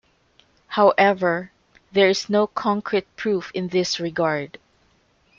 However, 0.65 1.51
there 1.91 2.09
is 2.09 2.27
no 2.27 2.47
concrete 2.47 3.05
proof 3.15 3.51
in 3.53 3.67
this 3.67 3.99
regard. 3.99 4.57